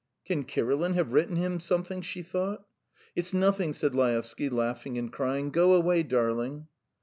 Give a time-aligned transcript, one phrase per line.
[0.25, 2.65] "Can Kirilin have written him something?" she thought.
[3.15, 6.67] "It's nothing," said Laevsky, laughing and crying; "go away, darling."